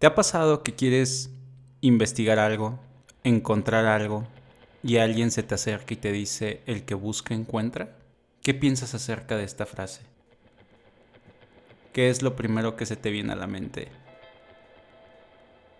¿Te 0.00 0.06
ha 0.06 0.14
pasado 0.14 0.62
que 0.62 0.74
quieres 0.74 1.28
investigar 1.82 2.38
algo, 2.38 2.80
encontrar 3.22 3.84
algo, 3.84 4.26
y 4.82 4.96
alguien 4.96 5.30
se 5.30 5.42
te 5.42 5.54
acerca 5.54 5.92
y 5.92 5.98
te 5.98 6.10
dice, 6.10 6.62
el 6.64 6.86
que 6.86 6.94
busca 6.94 7.34
encuentra? 7.34 7.98
¿Qué 8.42 8.54
piensas 8.54 8.94
acerca 8.94 9.36
de 9.36 9.44
esta 9.44 9.66
frase? 9.66 10.00
¿Qué 11.92 12.08
es 12.08 12.22
lo 12.22 12.34
primero 12.34 12.76
que 12.76 12.86
se 12.86 12.96
te 12.96 13.10
viene 13.10 13.34
a 13.34 13.36
la 13.36 13.46
mente? 13.46 13.88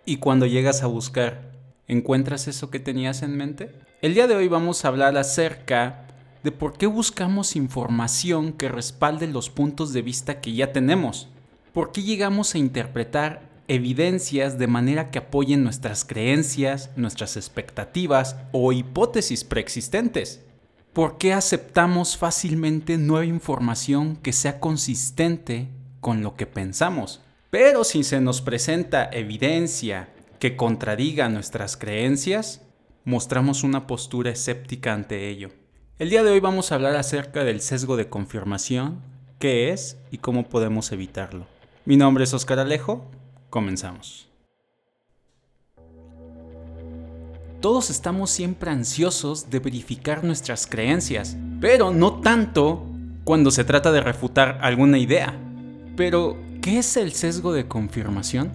Y 0.05 0.19
cuando 0.19 0.45
llegas 0.45 0.83
a 0.83 0.87
buscar, 0.87 1.53
¿encuentras 1.89 2.47
eso 2.47 2.69
que 2.69 2.79
tenías 2.79 3.23
en 3.23 3.39
mente? 3.39 3.73
El 4.03 4.13
día 4.13 4.27
de 4.27 4.37
hoy 4.37 4.49
vamos 4.49 4.85
a 4.85 4.89
hablar 4.89 5.17
acerca 5.17 6.07
de 6.43 6.53
por 6.53 6.77
qué 6.77 6.85
buscamos 6.85 7.57
información 7.57 8.53
que 8.53 8.69
respalde 8.69 9.29
los 9.29 9.49
puntos 9.49 9.95
de 9.95 10.03
vista 10.03 10.43
que 10.43 10.53
ya 10.53 10.73
tenemos. 10.73 11.31
¿Por 11.73 11.91
qué 11.91 12.03
llegamos 12.03 12.55
a 12.55 12.59
interpretar 12.59 13.49
evidencias 13.71 14.59
de 14.59 14.67
manera 14.67 15.13
que 15.13 15.21
apoyen 15.21 15.63
nuestras 15.63 16.05
creencias, 16.05 16.91
nuestras 16.97 17.37
expectativas 17.37 18.35
o 18.51 18.73
hipótesis 18.73 19.45
preexistentes. 19.45 20.45
¿Por 20.93 21.19
qué 21.19 21.33
aceptamos 21.33 22.17
fácilmente 22.17 22.99
nueva 22.99 23.27
información 23.27 24.17
que 24.17 24.33
sea 24.33 24.59
consistente 24.59 25.69
con 26.01 26.21
lo 26.21 26.35
que 26.35 26.47
pensamos? 26.47 27.23
Pero 27.51 27.85
si 27.85 28.03
se 28.03 28.21
nos 28.21 28.41
presenta 28.43 29.09
evidencia 29.13 30.09
que 30.41 30.57
contradiga 30.57 31.29
nuestras 31.29 31.77
creencias, 31.77 32.63
mostramos 33.05 33.63
una 33.63 33.87
postura 33.87 34.33
escéptica 34.33 34.95
ante 34.95 35.29
ello. 35.29 35.51
El 36.01 36.11
día 36.11 36.25
de 36.25 36.33
hoy 36.33 36.41
vamos 36.41 36.73
a 36.73 36.75
hablar 36.75 36.97
acerca 36.97 37.45
del 37.45 37.61
sesgo 37.61 37.97
de 37.97 38.09
confirmación, 38.09 39.01
qué 39.39 39.71
es 39.71 39.97
y 40.11 40.19
cómo 40.19 40.49
podemos 40.49 40.91
evitarlo. 40.91 41.47
Mi 41.85 41.97
nombre 41.97 42.25
es 42.25 42.35
Oscar 42.35 42.59
Alejo 42.59 43.09
Comenzamos. 43.51 44.29
Todos 47.61 47.91
estamos 47.91 48.31
siempre 48.31 48.71
ansiosos 48.71 49.51
de 49.51 49.59
verificar 49.59 50.25
nuestras 50.25 50.67
creencias, 50.67 51.37
pero 51.61 51.91
no 51.91 52.21
tanto 52.21 52.87
cuando 53.25 53.51
se 53.51 53.65
trata 53.65 53.93
de 53.93 54.01
refutar 54.01 54.59
alguna 54.63 54.99
idea. 54.99 55.39
Pero, 55.95 56.39
¿qué 56.63 56.79
es 56.79 56.97
el 56.97 57.13
sesgo 57.13 57.53
de 57.53 57.69
confirmación? 57.69 58.51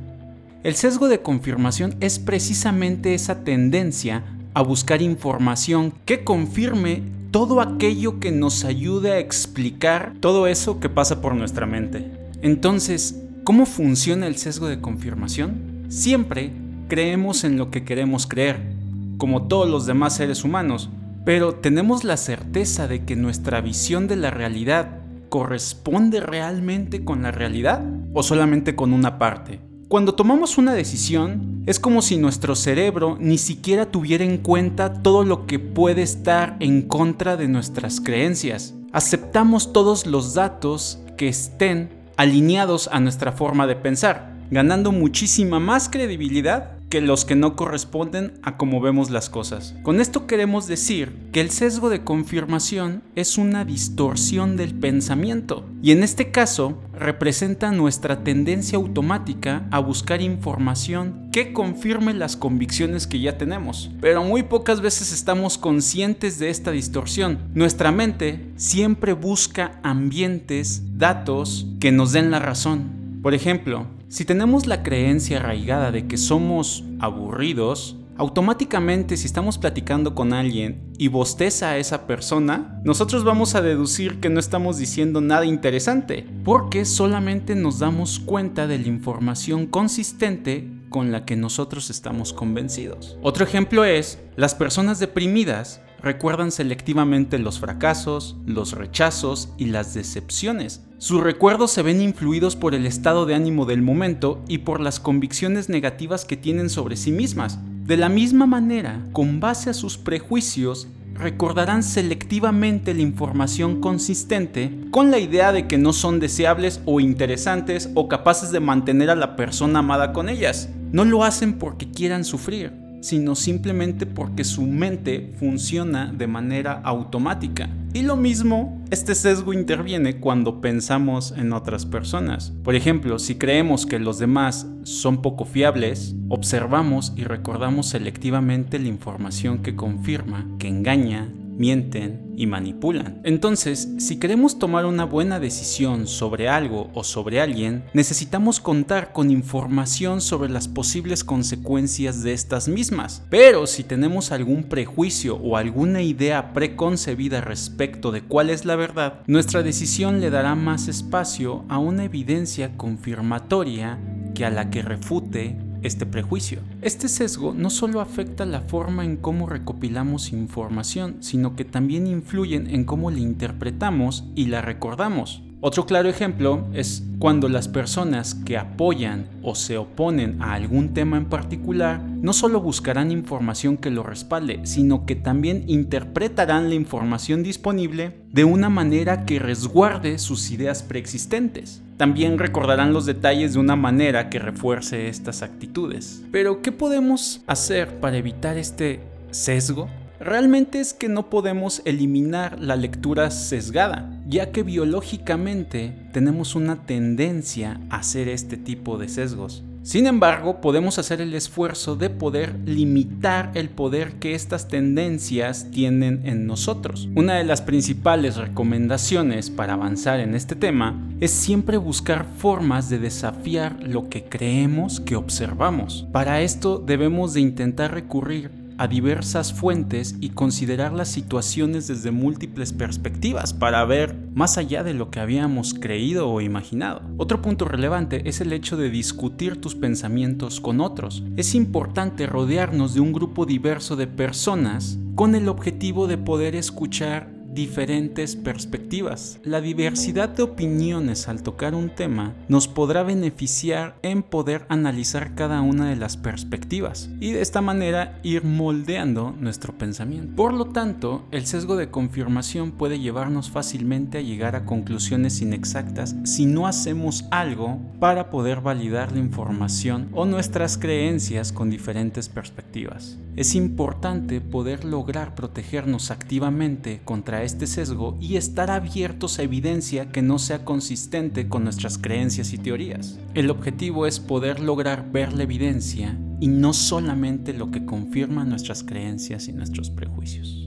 El 0.63 0.73
sesgo 0.75 1.07
de 1.07 1.21
confirmación 1.21 1.95
es 1.99 2.17
precisamente 2.17 3.13
esa 3.13 3.43
tendencia 3.43 4.23
a 4.55 4.63
buscar 4.63 5.03
información 5.03 5.93
que 6.05 6.23
confirme 6.23 7.03
todo 7.29 7.61
aquello 7.61 8.19
que 8.19 8.31
nos 8.31 8.63
ayude 8.63 9.11
a 9.11 9.19
explicar 9.19 10.13
todo 10.21 10.47
eso 10.47 10.79
que 10.79 10.89
pasa 10.89 11.21
por 11.21 11.35
nuestra 11.35 11.67
mente. 11.67 12.09
Entonces, 12.41 13.21
¿Cómo 13.45 13.67
funciona 13.67 14.25
el 14.25 14.37
sesgo 14.37 14.67
de 14.67 14.81
confirmación? 14.81 15.85
Siempre 15.89 16.51
creemos 16.87 17.43
en 17.43 17.59
lo 17.59 17.69
que 17.69 17.85
queremos 17.85 18.25
creer, 18.25 18.73
como 19.19 19.43
todos 19.43 19.69
los 19.69 19.85
demás 19.85 20.15
seres 20.15 20.43
humanos, 20.43 20.89
pero 21.25 21.53
¿tenemos 21.53 22.03
la 22.03 22.17
certeza 22.17 22.87
de 22.87 23.05
que 23.05 23.15
nuestra 23.15 23.61
visión 23.61 24.07
de 24.07 24.15
la 24.15 24.31
realidad 24.31 24.99
corresponde 25.29 26.21
realmente 26.21 27.05
con 27.05 27.21
la 27.21 27.29
realidad 27.29 27.85
o 28.15 28.23
solamente 28.23 28.75
con 28.75 28.93
una 28.93 29.19
parte? 29.19 29.59
Cuando 29.89 30.15
tomamos 30.15 30.57
una 30.57 30.73
decisión, 30.73 31.61
es 31.67 31.79
como 31.79 32.01
si 32.01 32.17
nuestro 32.17 32.55
cerebro 32.55 33.15
ni 33.19 33.37
siquiera 33.37 33.91
tuviera 33.91 34.23
en 34.23 34.39
cuenta 34.39 35.03
todo 35.03 35.23
lo 35.23 35.45
que 35.45 35.59
puede 35.59 36.01
estar 36.01 36.57
en 36.61 36.81
contra 36.81 37.37
de 37.37 37.47
nuestras 37.47 38.01
creencias. 38.01 38.73
Aceptamos 38.91 39.71
todos 39.71 40.07
los 40.07 40.33
datos 40.33 40.99
que 41.15 41.27
estén 41.27 41.94
alineados 42.17 42.89
a 42.91 42.99
nuestra 42.99 43.31
forma 43.31 43.67
de 43.67 43.75
pensar, 43.75 44.33
ganando 44.51 44.91
muchísima 44.91 45.59
más 45.59 45.89
credibilidad 45.89 46.74
que 46.89 47.01
los 47.01 47.25
que 47.25 47.35
no 47.35 47.55
corresponden 47.55 48.33
a 48.43 48.57
cómo 48.57 48.79
vemos 48.81 49.09
las 49.09 49.29
cosas. 49.29 49.75
Con 49.83 49.99
esto 49.99 50.27
queremos 50.27 50.67
decir 50.67 51.13
que 51.31 51.41
el 51.41 51.49
sesgo 51.49 51.89
de 51.89 52.03
confirmación 52.03 53.03
es 53.15 53.37
una 53.37 53.65
distorsión 53.65 54.55
del 54.57 54.73
pensamiento 54.75 55.65
y 55.81 55.91
en 55.91 56.03
este 56.03 56.31
caso 56.31 56.81
representa 56.93 57.71
nuestra 57.71 58.23
tendencia 58.23 58.77
automática 58.77 59.67
a 59.71 59.79
buscar 59.79 60.21
información 60.21 61.29
que 61.31 61.53
confirme 61.53 62.13
las 62.13 62.37
convicciones 62.37 63.07
que 63.07 63.19
ya 63.19 63.37
tenemos. 63.37 63.91
Pero 63.99 64.23
muy 64.23 64.43
pocas 64.43 64.81
veces 64.81 65.11
estamos 65.11 65.57
conscientes 65.57 66.39
de 66.39 66.49
esta 66.49 66.71
distorsión. 66.71 67.39
Nuestra 67.53 67.91
mente 67.91 68.51
siempre 68.55 69.13
busca 69.13 69.79
ambientes, 69.83 70.83
datos 70.97 71.67
que 71.79 71.91
nos 71.91 72.13
den 72.13 72.31
la 72.31 72.39
razón. 72.39 73.19
Por 73.21 73.33
ejemplo, 73.33 73.87
si 74.07 74.25
tenemos 74.25 74.67
la 74.67 74.83
creencia 74.83 75.37
arraigada 75.37 75.91
de 75.91 76.07
que 76.07 76.17
somos 76.17 76.83
aburridos, 76.99 77.97
automáticamente 78.17 79.17
si 79.17 79.25
estamos 79.25 79.57
platicando 79.57 80.15
con 80.15 80.31
alguien 80.31 80.93
y 80.97 81.09
bosteza 81.09 81.71
a 81.71 81.77
esa 81.77 82.07
persona, 82.07 82.79
nosotros 82.83 83.23
vamos 83.23 83.55
a 83.55 83.61
deducir 83.61 84.19
que 84.19 84.29
no 84.29 84.39
estamos 84.39 84.77
diciendo 84.77 85.21
nada 85.21 85.45
interesante, 85.45 86.25
porque 86.43 86.85
solamente 86.85 87.55
nos 87.55 87.79
damos 87.79 88.19
cuenta 88.19 88.67
de 88.67 88.79
la 88.79 88.87
información 88.87 89.65
consistente 89.65 90.69
con 90.89 91.11
la 91.11 91.25
que 91.25 91.35
nosotros 91.35 91.89
estamos 91.89 92.31
convencidos. 92.31 93.17
Otro 93.21 93.43
ejemplo 93.43 93.83
es, 93.83 94.19
las 94.37 94.55
personas 94.55 94.99
deprimidas 94.99 95.81
recuerdan 96.05 96.51
selectivamente 96.51 97.39
los 97.39 97.59
fracasos, 97.59 98.37
los 98.45 98.73
rechazos 98.73 99.49
y 99.57 99.65
las 99.65 99.95
decepciones. 99.95 100.85
Sus 100.99 101.19
recuerdos 101.19 101.71
se 101.71 101.81
ven 101.81 101.99
influidos 101.99 102.55
por 102.55 102.75
el 102.75 102.85
estado 102.85 103.25
de 103.25 103.33
ánimo 103.33 103.65
del 103.65 103.81
momento 103.81 104.43
y 104.47 104.59
por 104.59 104.81
las 104.81 104.99
convicciones 104.99 105.67
negativas 105.67 106.23
que 106.23 106.37
tienen 106.37 106.69
sobre 106.69 106.95
sí 106.95 107.11
mismas. 107.11 107.57
De 107.87 107.97
la 107.97 108.07
misma 108.07 108.45
manera, 108.45 109.03
con 109.13 109.39
base 109.39 109.71
a 109.71 109.73
sus 109.73 109.97
prejuicios, 109.97 110.87
recordarán 111.15 111.81
selectivamente 111.81 112.93
la 112.93 113.01
información 113.01 113.81
consistente 113.81 114.77
con 114.91 115.09
la 115.09 115.17
idea 115.17 115.51
de 115.51 115.65
que 115.65 115.79
no 115.79 115.91
son 115.91 116.19
deseables 116.19 116.81
o 116.85 116.99
interesantes 116.99 117.89
o 117.95 118.07
capaces 118.07 118.51
de 118.51 118.59
mantener 118.59 119.09
a 119.09 119.15
la 119.15 119.35
persona 119.35 119.79
amada 119.79 120.13
con 120.13 120.29
ellas. 120.29 120.69
No 120.91 121.03
lo 121.03 121.23
hacen 121.23 121.53
porque 121.53 121.89
quieran 121.89 122.25
sufrir, 122.25 122.84
sino 123.05 123.35
simplemente 123.35 124.07
porque 124.07 124.43
su 124.43 124.63
mente 124.63 125.31
funciona 125.37 126.11
de 126.11 126.25
manera 126.25 126.81
automática. 126.83 127.69
Y 127.93 128.01
lo 128.01 128.17
mismo, 128.17 128.83
este 128.89 129.13
sesgo 129.13 129.53
interviene 129.53 130.19
cuando 130.19 130.59
pensamos 130.59 131.31
en 131.37 131.53
otras 131.53 131.85
personas. 131.85 132.51
Por 132.63 132.73
ejemplo, 132.73 133.19
si 133.19 133.35
creemos 133.35 133.85
que 133.85 133.99
los 133.99 134.17
demás 134.17 134.67
son 134.83 135.21
poco 135.21 135.45
fiables, 135.45 136.15
observamos 136.29 137.13
y 137.15 137.25
recordamos 137.25 137.89
selectivamente 137.89 138.79
la 138.79 138.87
información 138.87 139.59
que 139.59 139.75
confirma, 139.75 140.47
que 140.57 140.67
engaña, 140.67 141.31
mienten 141.57 142.33
y 142.37 142.47
manipulan. 142.47 143.21
Entonces, 143.23 143.89
si 143.97 144.17
queremos 144.17 144.59
tomar 144.59 144.85
una 144.85 145.05
buena 145.05 145.39
decisión 145.39 146.07
sobre 146.07 146.49
algo 146.49 146.89
o 146.93 147.03
sobre 147.03 147.41
alguien, 147.41 147.85
necesitamos 147.93 148.59
contar 148.59 149.13
con 149.13 149.31
información 149.31 150.21
sobre 150.21 150.49
las 150.49 150.67
posibles 150.67 151.23
consecuencias 151.23 152.23
de 152.23 152.33
estas 152.33 152.67
mismas. 152.67 153.23
Pero 153.29 153.67
si 153.67 153.83
tenemos 153.83 154.31
algún 154.31 154.63
prejuicio 154.63 155.37
o 155.37 155.57
alguna 155.57 156.01
idea 156.01 156.53
preconcebida 156.53 157.41
respecto 157.41 158.11
de 158.11 158.21
cuál 158.21 158.49
es 158.49 158.65
la 158.65 158.75
verdad, 158.75 159.21
nuestra 159.27 159.63
decisión 159.63 160.21
le 160.21 160.29
dará 160.29 160.55
más 160.55 160.87
espacio 160.87 161.65
a 161.69 161.77
una 161.77 162.03
evidencia 162.03 162.77
confirmatoria 162.77 163.99
que 164.33 164.45
a 164.45 164.49
la 164.49 164.69
que 164.69 164.81
refute 164.81 165.57
este 165.85 166.05
prejuicio. 166.05 166.59
Este 166.81 167.07
sesgo 167.07 167.53
no 167.53 167.69
solo 167.69 168.01
afecta 168.01 168.45
la 168.45 168.61
forma 168.61 169.05
en 169.05 169.17
cómo 169.17 169.47
recopilamos 169.47 170.31
información, 170.31 171.17
sino 171.21 171.55
que 171.55 171.65
también 171.65 172.07
influyen 172.07 172.67
en 172.67 172.85
cómo 172.85 173.11
la 173.11 173.19
interpretamos 173.19 174.25
y 174.35 174.47
la 174.47 174.61
recordamos. 174.61 175.44
Otro 175.67 175.87
claro 175.87 176.07
ejemplo 176.09 176.67
es 176.75 177.01
cuando 177.17 177.49
las 177.49 177.67
personas 177.67 178.35
que 178.35 178.55
apoyan 178.55 179.27
o 179.41 179.55
se 179.55 179.79
oponen 179.79 180.39
a 180.39 180.53
algún 180.53 180.93
tema 180.93 181.17
en 181.17 181.25
particular 181.25 181.99
no 182.03 182.33
solo 182.33 182.61
buscarán 182.61 183.09
información 183.09 183.75
que 183.75 183.89
lo 183.89 184.03
respalde, 184.03 184.59
sino 184.61 185.07
que 185.07 185.15
también 185.15 185.63
interpretarán 185.65 186.69
la 186.69 186.75
información 186.75 187.41
disponible 187.41 188.15
de 188.31 188.43
una 188.43 188.69
manera 188.69 189.25
que 189.25 189.39
resguarde 189.39 190.19
sus 190.19 190.51
ideas 190.51 190.83
preexistentes. 190.83 191.81
También 191.97 192.37
recordarán 192.37 192.93
los 192.93 193.07
detalles 193.07 193.53
de 193.53 193.59
una 193.59 193.75
manera 193.75 194.29
que 194.29 194.37
refuerce 194.37 195.07
estas 195.07 195.41
actitudes. 195.41 196.23
Pero, 196.31 196.61
¿qué 196.61 196.71
podemos 196.71 197.41
hacer 197.47 197.99
para 197.99 198.17
evitar 198.17 198.55
este 198.57 198.99
sesgo? 199.31 199.89
Realmente 200.19 200.79
es 200.79 200.93
que 200.93 201.09
no 201.09 201.29
podemos 201.31 201.81
eliminar 201.85 202.59
la 202.61 202.75
lectura 202.75 203.31
sesgada, 203.31 204.14
ya 204.27 204.51
que 204.51 204.63
biológicamente 204.63 205.93
tenemos 206.11 206.55
una 206.55 206.85
tendencia 206.85 207.79
a 207.89 207.97
hacer 207.97 208.27
este 208.27 208.57
tipo 208.57 208.97
de 208.97 209.09
sesgos. 209.09 209.63
Sin 209.85 210.07
embargo, 210.07 210.61
podemos 210.61 210.97
hacer 210.97 211.21
el 211.21 211.35
esfuerzo 211.35 211.95
de 211.95 212.09
poder 212.09 212.57
limitar 212.65 213.51
el 213.53 213.69
poder 213.69 214.13
que 214.13 214.33
estas 214.33 214.67
tendencias 214.67 215.69
tienen 215.69 216.21
en 216.25 216.47
nosotros. 216.47 217.07
Una 217.13 217.35
de 217.35 217.43
las 217.43 217.61
principales 217.61 218.35
recomendaciones 218.35 219.51
para 219.51 219.73
avanzar 219.73 220.19
en 220.21 220.33
este 220.33 220.55
tema 220.55 220.99
es 221.21 221.29
siempre 221.29 221.77
buscar 221.77 222.25
formas 222.39 222.89
de 222.89 222.97
desafiar 222.97 223.77
lo 223.83 224.09
que 224.09 224.23
creemos 224.23 225.01
que 225.01 225.15
observamos. 225.15 226.07
Para 226.11 226.41
esto 226.41 226.79
debemos 226.79 227.35
de 227.35 227.41
intentar 227.41 227.93
recurrir 227.93 228.64
a 228.77 228.87
diversas 228.87 229.53
fuentes 229.53 230.15
y 230.19 230.29
considerar 230.29 230.93
las 230.93 231.09
situaciones 231.09 231.87
desde 231.87 232.11
múltiples 232.11 232.73
perspectivas 232.73 233.53
para 233.53 233.83
ver 233.85 234.15
más 234.33 234.57
allá 234.57 234.83
de 234.83 234.93
lo 234.93 235.11
que 235.11 235.19
habíamos 235.19 235.73
creído 235.73 236.29
o 236.29 236.41
imaginado. 236.41 237.01
Otro 237.17 237.41
punto 237.41 237.65
relevante 237.65 238.27
es 238.27 238.41
el 238.41 238.53
hecho 238.53 238.77
de 238.77 238.89
discutir 238.89 239.61
tus 239.61 239.75
pensamientos 239.75 240.59
con 240.59 240.81
otros. 240.81 241.23
Es 241.37 241.55
importante 241.55 242.27
rodearnos 242.27 242.93
de 242.93 242.99
un 242.99 243.13
grupo 243.13 243.45
diverso 243.45 243.95
de 243.95 244.07
personas 244.07 244.97
con 245.15 245.35
el 245.35 245.47
objetivo 245.47 246.07
de 246.07 246.17
poder 246.17 246.55
escuchar 246.55 247.34
diferentes 247.55 248.35
perspectivas. 248.35 249.39
La 249.43 249.61
diversidad 249.61 250.29
de 250.29 250.43
opiniones 250.43 251.27
al 251.27 251.41
tocar 251.41 251.73
un 251.73 251.89
tema 251.89 252.33
nos 252.49 252.67
podrá 252.67 253.03
beneficiar 253.03 253.95
en 254.03 254.21
poder 254.21 254.65
analizar 254.69 255.33
cada 255.35 255.61
una 255.61 255.89
de 255.89 255.95
las 255.95 256.17
perspectivas 256.17 257.09
y 257.19 257.31
de 257.31 257.41
esta 257.41 257.61
manera 257.61 258.19
ir 258.23 258.43
moldeando 258.43 259.33
nuestro 259.39 259.77
pensamiento. 259.77 260.35
Por 260.35 260.53
lo 260.53 260.65
tanto, 260.65 261.25
el 261.31 261.45
sesgo 261.45 261.77
de 261.77 261.89
confirmación 261.89 262.71
puede 262.71 262.99
llevarnos 262.99 263.49
fácilmente 263.49 264.17
a 264.17 264.21
llegar 264.21 264.55
a 264.55 264.65
conclusiones 264.65 265.41
inexactas 265.41 266.15
si 266.25 266.45
no 266.45 266.67
hacemos 266.67 267.25
algo 267.31 267.79
para 267.99 268.29
poder 268.29 268.59
validar 268.59 269.13
la 269.13 269.19
información 269.19 270.09
o 270.11 270.25
nuestras 270.25 270.77
creencias 270.77 271.53
con 271.53 271.69
diferentes 271.69 272.27
perspectivas. 272.27 273.17
Es 273.37 273.55
importante 273.55 274.41
poder 274.41 274.85
lograr 274.85 275.35
protegernos 275.35 276.11
activamente 276.11 277.01
contra 277.03 277.43
este 277.45 277.67
sesgo 277.67 278.17
y 278.19 278.35
estar 278.35 278.71
abiertos 278.71 279.39
a 279.39 279.43
evidencia 279.43 280.11
que 280.11 280.21
no 280.21 280.39
sea 280.39 280.65
consistente 280.65 281.47
con 281.47 281.63
nuestras 281.63 281.97
creencias 281.97 282.53
y 282.53 282.57
teorías. 282.57 283.19
El 283.33 283.49
objetivo 283.49 284.07
es 284.07 284.19
poder 284.19 284.59
lograr 284.59 285.11
ver 285.11 285.33
la 285.33 285.43
evidencia 285.43 286.17
y 286.39 286.47
no 286.47 286.73
solamente 286.73 287.53
lo 287.53 287.71
que 287.71 287.85
confirma 287.85 288.43
nuestras 288.43 288.83
creencias 288.83 289.47
y 289.47 289.53
nuestros 289.53 289.89
prejuicios. 289.89 290.64